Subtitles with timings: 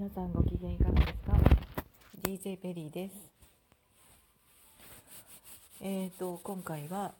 [0.00, 1.38] 皆さんご機嫌いかがですか
[2.22, 3.14] ?DJ ペリーです。
[5.82, 7.12] えーと、今回は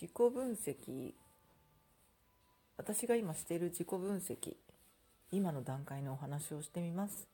[0.00, 1.12] 自己分析、
[2.76, 4.54] 私が今している自己分析、
[5.32, 7.26] 今の段階のお話をしてみます。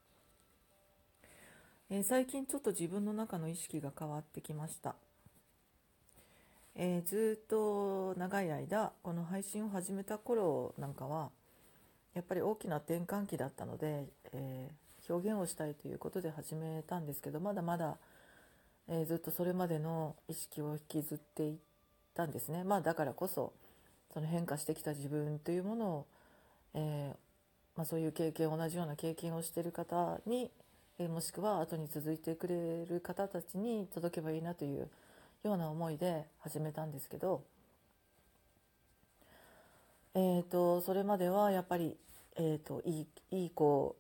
[1.91, 4.95] えー、最近ちょっと自分の中の意識が変わってきました。
[6.75, 11.29] えー、ずっと長い間この配信を始めた頃なんかは
[12.17, 17.99] やっぱり大きな転換期だったので、えー、表現をしたいということで始めたんですけどまだまだ、
[18.89, 21.57] えー、ずっとそれまでの意識を引きずっていっ
[22.15, 22.65] たんですね。
[22.65, 23.53] まあ、だからこそ
[24.15, 26.07] その変化してきた自分というものを、
[26.73, 27.17] えー、
[27.77, 30.51] まあ、そういう経験同じような経験をしている方に、
[30.99, 34.89] えもしくは後に続いてくれる方たちに届けばいいなという
[35.45, 37.43] ような思いで始めたんですけど。
[40.15, 41.95] えーと、それまではやっぱり
[42.37, 43.97] えーと、いいいい子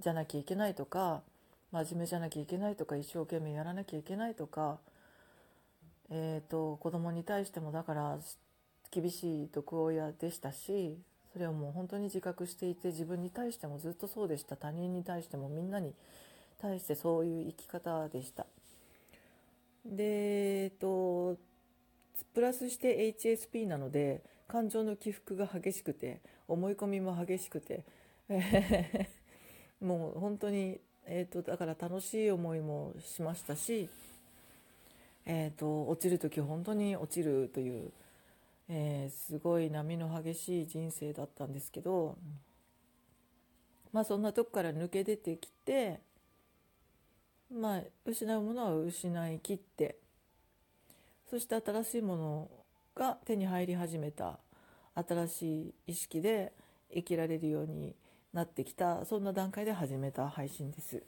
[0.00, 1.22] じゃなきゃいけないとか
[1.72, 4.78] 真面目じゃなきゃいけないとか一生懸命やらなきゃいけないとか、
[6.10, 8.18] えーと、子供に対してもだから
[8.90, 10.98] 厳しい毒親でしたし
[11.32, 15.92] それをもう本当に自覚していて自分に対してもずっとそうでした他人に対してもみんなに
[16.60, 18.46] 対してそういう生き方でした。
[19.84, 21.36] で、えっ、と
[22.34, 27.84] プラスして HSP なので感情の起伏が激しくて思い込みも激しくて、
[29.80, 33.88] もう本当に、えーと、だから楽しい思いもしましたし、
[35.24, 37.92] えーと、落ちる時本当に落ちるという、
[38.68, 42.16] えー、すごい波の激しい人生だったんですけど
[43.92, 46.00] まあそんなとこから抜け出てきて
[47.52, 49.96] まあ失うものは失い切って
[51.28, 52.50] そして新しいもの
[52.96, 54.38] が手に入り始めた
[54.94, 56.52] 新しい意識で
[56.92, 57.94] 生きられるように
[58.32, 61.02] なってきたそんな段階で始めた配信です。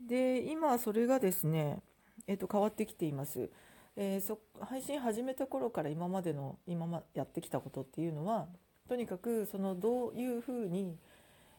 [0.00, 1.82] で今それがですね、
[2.26, 3.50] えー、と変わってきています。
[3.96, 8.46] えー、そ配信始めた頃から今までの今まやってきたことっていうのは
[8.88, 10.96] とにかくそのどういうふうに、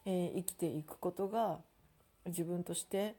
[0.05, 1.59] えー、生きていくことが
[2.25, 3.15] 自分として、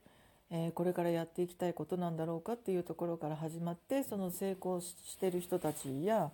[0.54, 6.30] えー、これからやっていきたいことなんだろうかっていうところから始まってその成功してる人たちや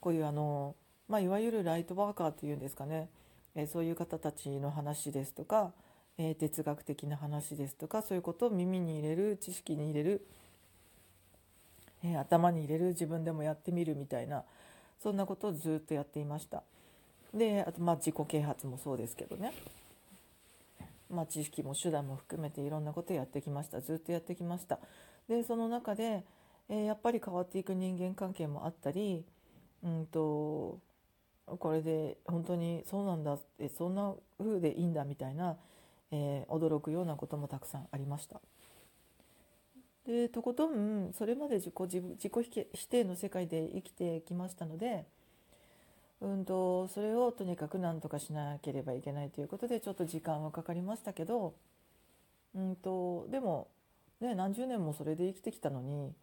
[0.00, 0.76] こういうあの、
[1.08, 3.08] まあ、いわゆるライトワーカーというんですかね、
[3.56, 5.72] えー、そういう方たちの話ですとか、
[6.16, 10.24] えー、哲学的な話ですとかそういうことを耳に入れる知識に入れる、
[12.04, 14.44] え、頭に入れる自分でもやってみるみたいな
[15.02, 16.62] そんなことをずっとやっていました。
[17.34, 19.52] であとまあ自己啓発もそうですけどね、
[21.10, 24.78] まあ、知識も手段も含めていろんなことやってきましたずっとやってきました
[25.28, 26.24] でその中で、
[26.68, 29.24] えー、やっぱり変わっていく人間関係もあったり
[29.84, 30.78] うんと
[31.46, 35.56] これで本当にそうなんだってそんな風でいいんだみたいな、
[36.10, 38.40] えー、驚くようなこともたくさんありました。
[40.06, 45.04] でとことんそれまで自己自己否定の世界で生きてきましたので、
[46.20, 51.54] うんと、それをとにかく何とかしなければいけないということでちょっと時間はかかりましたけど、
[52.54, 53.68] うんと、でも、
[54.20, 56.14] ね、何十年もそれで生きてきたのに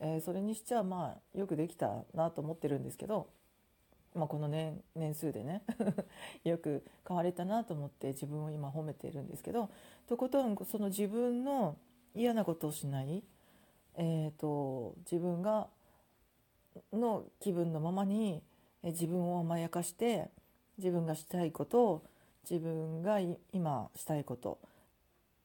[0.00, 3.28] えー、それにしちゃまあよくできたなと思ってるんですけど、
[4.14, 5.62] まあ、この年年数でね
[6.42, 9.68] よく変われたなと思って自分を今褒めているんですけど
[10.06, 11.76] とことんその自分の
[12.14, 13.22] 嫌なことをしない、
[13.94, 15.68] えーと、自分が
[16.92, 18.42] の気分のままに
[18.82, 20.28] 自分を甘やかして
[20.78, 22.02] 自分がしたいことを
[22.48, 23.18] 自分が
[23.52, 24.58] 今したいこと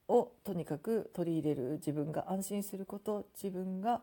[0.08, 4.00] をとにかく取り入れる自分が安心すること自分が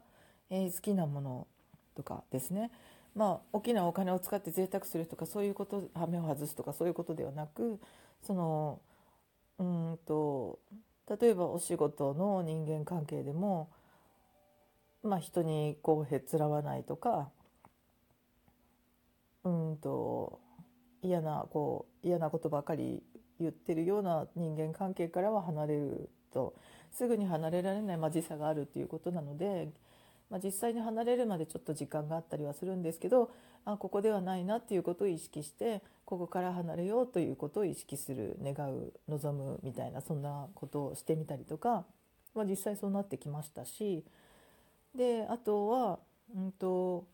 [0.50, 1.48] え、好きなもの
[1.96, 2.72] とかですね。
[3.16, 7.80] まあ大きなお金を使って贅沢するとかそういうこと羽目を外すとかそういうことではなく
[8.24, 8.80] その
[9.60, 10.58] うんと
[11.22, 13.70] 例えばお仕事の人間関係でも、
[15.04, 17.30] まあ、人にこうへつらわないとか
[19.44, 20.40] うんと
[21.02, 23.04] 嫌なこう嫌なことばかり
[23.40, 26.54] 言ってるような人間関係からは離れると
[26.92, 29.70] すぐに離れられない、まあ、時差があるっていうことなので
[30.34, 33.30] まあ、実際に離れるまでちょっと時間があったりはするんですけど
[33.66, 41.86] あここではないなっていうことを意識してここから離れようということを意識する願う望むみたいなそんなことをしてみたりとか、
[42.34, 44.04] まあ、実際そうなってきましたし
[44.96, 46.00] であとは、
[46.36, 47.06] うんと、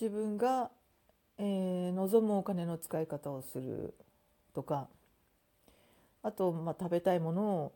[0.00, 0.70] 自分が、
[1.38, 3.94] えー、望むお金の使い方をする
[4.54, 4.88] とか
[6.22, 7.72] あと、まあ、食べたいものを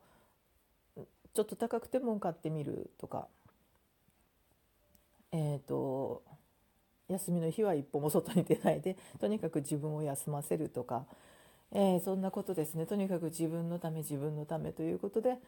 [1.34, 3.28] ちょっと高くても買ってみるとか
[5.32, 6.22] えーと、
[7.08, 11.04] 休みの日は一歩も外に出ないでとにかく自分を休ませるとか、
[11.72, 12.86] ええー、そんなことですね。
[12.86, 15.38] とにかく自分のため自分のためということで、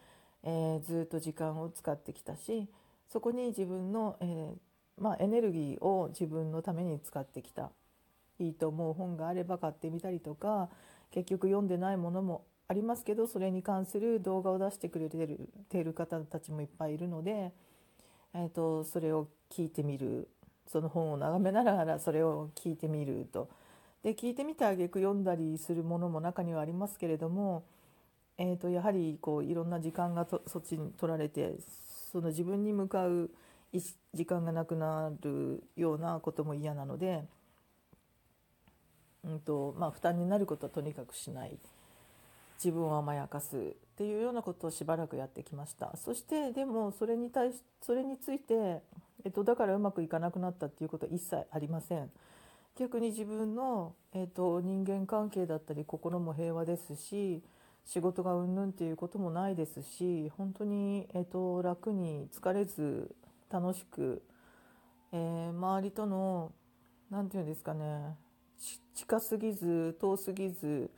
[0.42, 2.68] えー、ずっと時間を使ってきたし
[3.08, 7.70] そこに自分の、えー、まあ、エネルギーを自分のために使ってきた。
[8.38, 10.68] いいと思う本があれば買ってみたりとか
[11.10, 17.52] 結局読んでないものもありますけどそれに関する動画を出してくれてるてる方たちもいっぱいいるので、
[18.34, 20.28] えーと、それを聞いてみる
[20.66, 23.48] その本を眺めながらそれを聞いてみると。
[24.02, 27.64] で聞いてみてあげく読んだりするものも中にはありますけれども、
[28.36, 31.54] えーと、やはりこういろんな時間がとそっちに取られて
[32.12, 33.30] その自分に向かう
[34.14, 37.24] 時間がなくなるようなことも嫌なので、
[39.28, 41.58] うんとまあ、負担になることはとにかくしない
[42.56, 43.60] 自分を甘やかすっ
[43.96, 48.82] ていうようなことをしばらくやってきましたそしてでもそれに対しそれについて、
[49.24, 52.10] えっと、だからうまくいかなくなったっていうことは一切ありません。
[52.78, 57.42] 逆に自分の、えーと、人間関係だったり心も平和ですし
[57.84, 63.10] 仕事がうんぬんっていうこともないですし本当に、えーと、楽に疲れず
[63.50, 64.22] 楽しく、
[65.12, 66.52] えー、周りとの
[67.10, 68.14] 何て言うんですかね
[68.94, 70.90] 近すぎず遠すぎず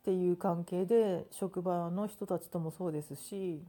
[0.00, 3.62] っていう関係で職場の人たちともそうですし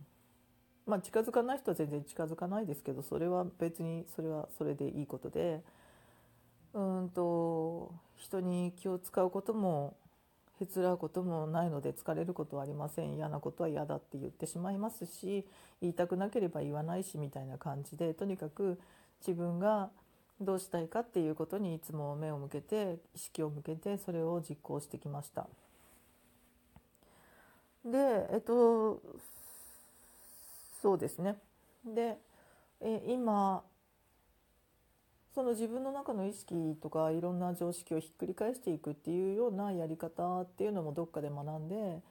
[0.85, 5.61] まあ近づかない人は全然近づかないですけどそれは別にそれはそれでいいことで。
[6.73, 9.95] うんと人に気を使うことも
[10.59, 15.45] へつらうこともないので疲れることはありません嫌なことは嫌だって言ってしまいますし
[15.81, 18.79] 言いたくなければ言わないしみたいな感じでとにかく
[19.25, 19.89] 自分が
[20.41, 25.47] どうしたいかっていうことにいつも目を向けて意識を向けてそれを実行してきました。
[27.85, 29.01] でえっと
[30.81, 31.35] そうですね
[31.85, 32.17] で
[32.81, 33.63] え今
[35.33, 42.01] その自分の中の意識とかいろんな常識をひっくり返していくっていうようなやり方っていうのもどっかで学んで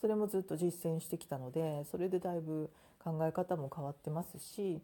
[0.00, 2.70] それもずっと実践してきたのでそれでだいぶ
[3.04, 4.80] 考え方も変わってますし、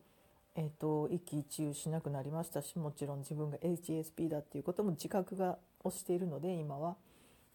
[0.58, 6.96] えーと、一喜一憂しなくなりましたしもちろん自分が HSP だっていうことも自覚がをしているので今は、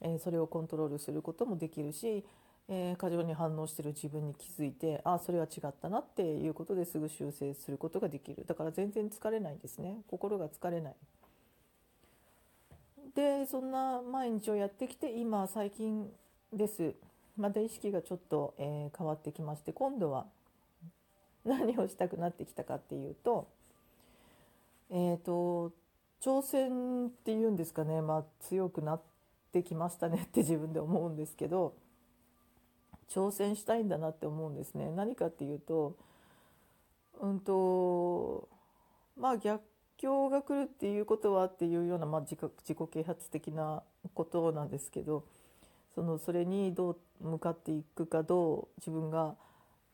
[0.02, 2.24] えー、それをコントロールすることもできるし
[2.70, 8.46] えー、過剰に反応してる自分に気づいてああそれは違ったなっていうことですぐ修正することができる。
[8.48, 9.98] だから全然疲れないんですね。
[10.08, 10.96] 心が疲れない。
[13.16, 16.10] でそんな毎日をやってきて今最近
[16.54, 16.94] です。
[17.38, 20.26] また意識がちょっと、えー、変わってきまして今度は
[21.46, 23.48] 何をしたくなってきたかっていうと
[24.90, 25.72] えっ、ー、と
[26.22, 29.02] 挑戦っていうんですかねまあ強くなっ
[29.52, 31.74] てきましたねって 自分で思うんですけど
[33.10, 34.90] 挑戦したいんだなって思うんですね。
[34.92, 35.96] 何かっていうと
[37.20, 38.48] うんと
[39.16, 39.64] まあ逆
[39.98, 45.24] 境が来るっていうことはっていうような、まあ、自自己啓発的なことなんですけど
[45.96, 49.36] そのそれにどう向かっていくかどう自分が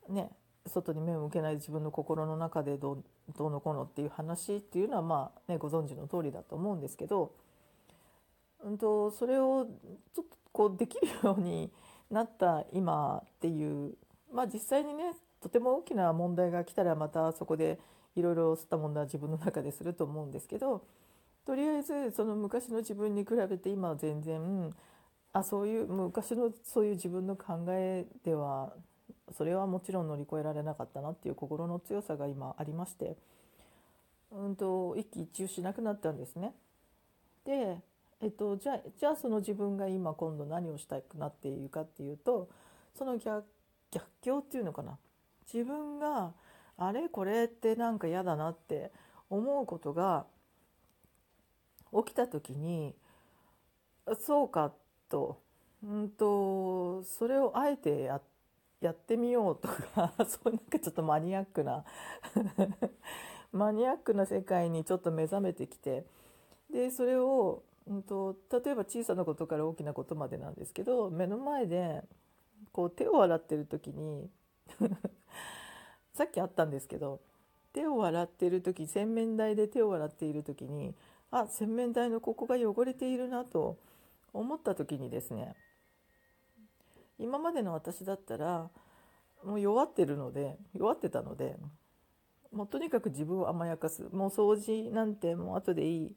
[0.08, 0.30] ね
[0.70, 3.04] 外に目を向けない自分の心の中でどう
[3.36, 7.32] どうのこうのっていう話っていうのはまあねご存知の通りだと思うんですけど、
[8.64, 9.66] うんと、それを
[10.14, 11.70] ちょっとこうできるように
[12.10, 13.94] なった今っていう
[14.32, 17.78] まあ実際にねとても大きな問題が来たらまたそこで
[18.16, 20.84] いろいろ吸った問題は自分の中ですると思うんですけど
[21.46, 24.74] とりあえずその昔の自分に比べて今は全然
[25.32, 28.72] あそういう昔のそういう自分の考えでは
[29.36, 33.16] それはもちろん乗り越えられなかったなっていう心の強さが今ありまして、
[34.32, 36.54] うんと、一喜一憂しなくなったんですね。
[37.44, 37.78] で
[38.22, 42.50] えっと、じゃあじゃあその自分が今今度何をしたくなっているかっていうと
[42.94, 43.44] その逆
[43.90, 44.98] 逆境っていうのかな。
[45.52, 46.32] 自分が
[46.76, 47.08] あれ？
[47.08, 48.92] これってなんか嫌だなって
[49.30, 50.26] 思うことが
[51.92, 52.94] 起きた時に
[54.20, 54.72] そうか
[55.08, 55.40] と,、
[55.82, 58.22] うんとそれをあえてやっ
[58.80, 61.84] やってみようとか そういうなんかちょっとマニアックな
[63.52, 66.06] マニアックな世界にちょっと目覚めてきて
[66.70, 72.02] でそれをうんと、例えば小さなことから大きなことまでなんですけど目の前で
[72.72, 74.30] こう手を洗ってる時に
[76.14, 77.20] さっきあったんですけど
[77.72, 80.94] 手を洗ってる時洗面台で手を洗っている時に
[81.30, 83.78] あ洗面台のここが汚れているなと
[84.32, 85.54] 思った時にですね
[87.20, 88.68] 今までの私だったら
[89.44, 91.56] もう弱ってるので弱ってたので
[92.52, 94.02] もうとにかく自分を甘やかす。
[94.12, 96.12] もう掃除なんてもう後でいい。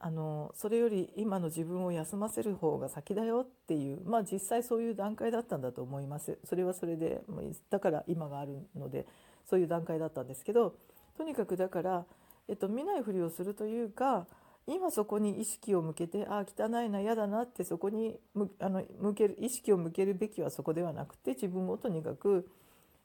[0.00, 4.00] あのそれより今の自分を休ませる方が先だよっていう。
[4.04, 6.38] まあ実際そういう段階だったんだと思います。
[6.44, 7.22] それはそれで
[7.70, 9.06] だから今があるので
[9.46, 10.74] そういう段階だったんですけど
[11.16, 12.04] とにかくだから、
[12.46, 14.28] えっと、見ないふりをするというか、
[14.68, 22.46] 今そこに意識を向けてああ汚いな嫌だなってそこにむあの向ける意識を向けるべきはそこではなくて自分をとにかく、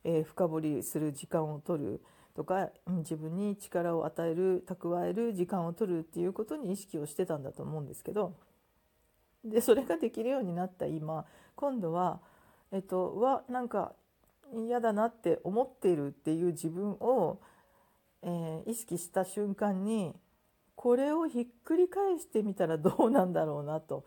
[0.04, 2.02] えー深掘りする時間を取る
[2.36, 8.36] とか自分に力を与える蓄える時間を取るっていうことに意識をしてたんだと思うんですけど
[9.46, 12.20] でそれができるようになった今今度は
[12.74, 13.94] えっとうわなんか
[14.54, 17.40] 嫌だなって思っているっていう自分を、
[18.22, 20.16] えー意識した瞬間に
[20.76, 24.04] これをひっくり返してみたらどうなんだろうなと。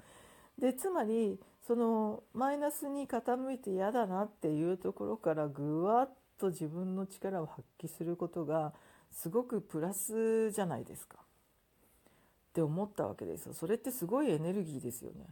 [0.58, 8.72] でつまりそのマイナスに傾いて嫌だなっていうところからぐわっと自分の力を発揮することが
[9.10, 11.22] すごくプラスじゃないですかっ
[12.54, 13.54] て思ったわけですよ。
[13.54, 15.26] それってすごいエネルギーですよね。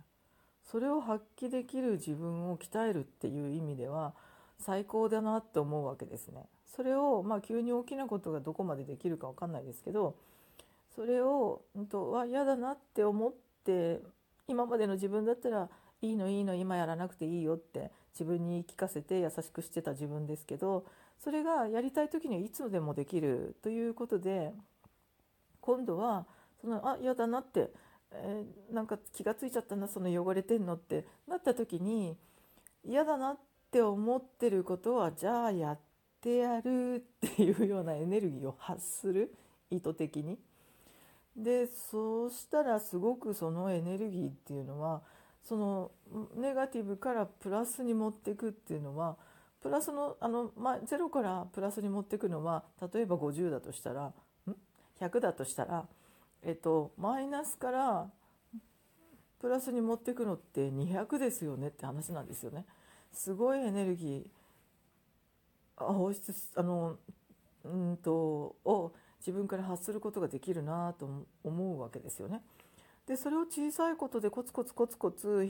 [0.70, 4.14] それを発揮できる自分を鍛えるっていう意味では
[4.58, 6.46] 最高だなって思うわけですね。
[6.74, 10.16] それをまあ急に大きなことがどこまでできるかわかんないですけど
[10.94, 13.34] それをうんとは嫌だなって思っ
[13.64, 14.00] て
[14.46, 15.68] 今までの自分だったら
[16.02, 20.84] いいのいいの今やらなくていいよって自分に聞かせて優しくしてた自分ですけど
[21.22, 24.52] それがやりたい時にはいつでもできるということで
[25.60, 26.26] 今度は
[26.60, 27.70] そのあ嫌だなって、
[28.12, 32.16] えーなんか気がついちゃったなその汚れてんのってなった時に
[32.84, 33.38] 嫌だなっ
[33.70, 35.78] て思ってることはじゃあやっ
[36.20, 39.34] てやるっていうようなエネルギーを発する
[39.70, 40.38] 意図的に。
[41.36, 45.02] でそうしたらすごくそのエネルギーっていうのは
[45.42, 45.90] その
[46.36, 49.16] ネガティブからプラスに持っていくっていうのは
[49.62, 54.14] プラスのあの、まあ、0からプラスに持っていくのは例えば50だとしたらん
[55.00, 55.86] ？100だとしたら、
[56.42, 58.06] えっと、マイナスから
[59.40, 62.64] プラスに持っていくのって200ですよねって話なんですよね。
[63.12, 66.96] すごいエネルギーあ放出あの
[67.64, 68.12] うんと
[68.64, 68.92] を
[69.24, 71.08] 自分から発することができるなと
[71.42, 72.42] 思うわけですよね。
[73.06, 75.42] でそれを小さいことでコツコツコツコツ